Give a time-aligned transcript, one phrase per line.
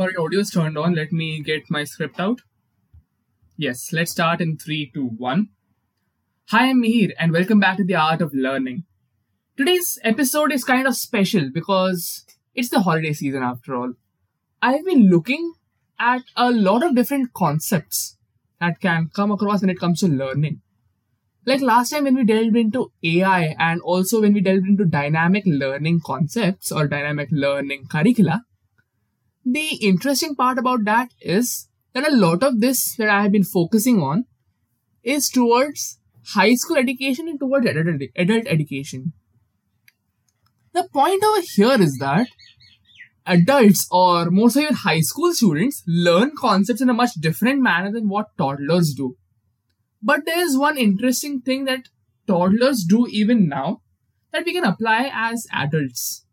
[0.00, 0.94] Alright, audio is turned on.
[0.94, 2.42] Let me get my script out.
[3.56, 5.48] Yes, let's start in 3, 2, 1.
[6.50, 8.84] Hi, I'm Mihir, and welcome back to the Art of Learning.
[9.56, 12.24] Today's episode is kind of special because
[12.54, 13.94] it's the holiday season after all.
[14.62, 15.54] I've been looking
[15.98, 18.18] at a lot of different concepts
[18.60, 20.60] that can come across when it comes to learning.
[21.44, 25.42] Like last time when we delved into AI and also when we delved into dynamic
[25.44, 28.44] learning concepts or dynamic learning curricula,
[29.52, 33.44] the interesting part about that is that a lot of this that I have been
[33.44, 34.26] focusing on
[35.02, 35.98] is towards
[36.34, 39.12] high school education and towards adult, adult education.
[40.74, 42.28] The point over here is that
[43.26, 47.90] adults or more so even high school students learn concepts in a much different manner
[47.90, 49.16] than what toddlers do.
[50.02, 51.88] But there is one interesting thing that
[52.26, 53.80] toddlers do even now
[54.32, 56.26] that we can apply as adults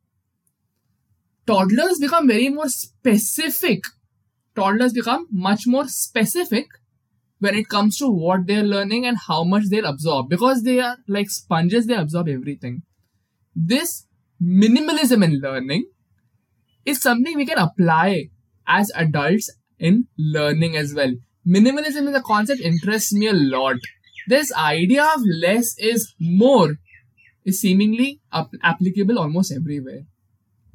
[1.48, 3.84] toddlers become very more specific.
[4.56, 6.68] Toddlers become much more specific
[7.40, 10.98] when it comes to what they're learning and how much they'll absorb because they are
[11.08, 12.84] like sponges, they absorb everything.
[13.56, 14.08] This
[14.42, 15.86] minimalism in learning
[16.86, 18.30] is something we can apply
[18.68, 21.14] as adults in learning as well.
[21.48, 23.78] Minimalism is a concept interests me a lot.
[24.28, 26.76] This idea of less is more
[27.44, 28.22] is seemingly
[28.64, 30.02] applicable almost everywhere.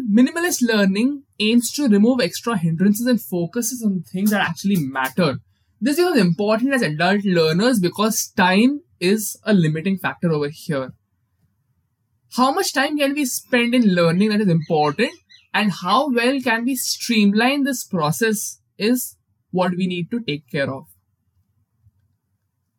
[0.01, 5.39] Minimalist learning aims to remove extra hindrances and focuses on things that actually matter.
[5.81, 10.93] This is important as adult learners because time is a limiting factor over here.
[12.37, 15.13] How much time can we spend in learning that is important
[15.53, 19.17] and how well can we streamline this process is
[19.51, 20.87] what we need to take care of.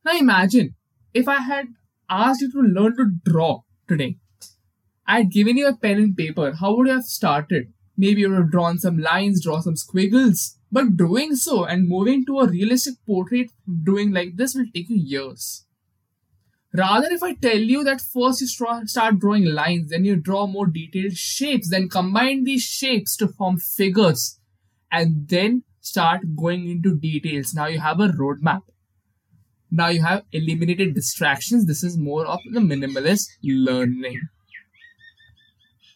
[0.06, 0.76] Now imagine
[1.14, 1.66] if I had
[2.10, 4.18] asked you to learn to draw today
[5.12, 7.74] I had given you a pen and paper, how would you have started?
[7.98, 10.58] Maybe you would have drawn some lines, draw some squiggles.
[10.72, 13.48] But doing so and moving to a realistic portrait
[13.84, 15.66] doing like this will take you years.
[16.74, 20.68] Rather, if I tell you that first you start drawing lines, then you draw more
[20.68, 24.40] detailed shapes, then combine these shapes to form figures,
[24.90, 27.54] and then start going into details.
[27.54, 28.62] Now you have a roadmap.
[29.70, 31.66] Now you have eliminated distractions.
[31.66, 34.22] This is more of the minimalist learning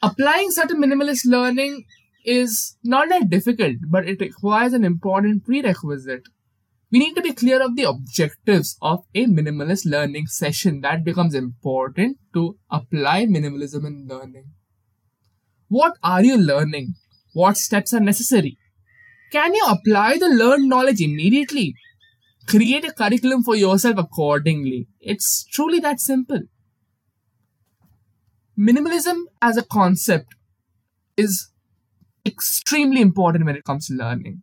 [0.05, 1.85] applying a minimalist learning
[2.23, 6.23] is not that difficult, but it requires an important prerequisite.
[6.91, 10.81] We need to be clear of the objectives of a minimalist learning session.
[10.81, 14.45] That becomes important to apply minimalism in learning.
[15.67, 16.93] What are you learning?
[17.33, 18.57] What steps are necessary?
[19.31, 21.73] Can you apply the learned knowledge immediately?
[22.47, 24.87] Create a curriculum for yourself accordingly.
[24.99, 26.43] It's truly that simple
[28.57, 30.35] minimalism as a concept
[31.17, 31.49] is
[32.25, 34.41] extremely important when it comes to learning.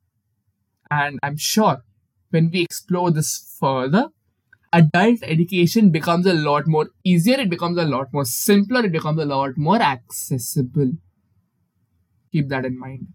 [0.90, 1.82] And I'm sure
[2.30, 4.08] when we explore this further,
[4.72, 9.20] adult education becomes a lot more easier, it becomes a lot more simpler, it becomes
[9.20, 10.92] a lot more accessible.
[12.30, 13.08] Keep that in mind.